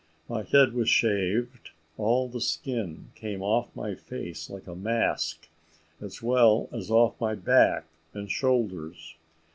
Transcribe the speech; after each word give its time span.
My 0.27 0.41
head 0.41 0.73
was 0.73 0.89
shaved, 0.89 1.69
all 1.95 2.27
the 2.27 2.41
skin 2.41 3.11
came 3.13 3.43
off 3.43 3.69
my 3.75 3.93
face 3.93 4.49
like 4.49 4.65
a 4.65 4.73
mask, 4.75 5.47
as 6.01 6.23
well 6.23 6.67
as 6.73 6.89
off 6.89 7.21
my 7.21 7.35
back 7.35 7.85
and 8.11 8.27
shoulders. 8.27 9.15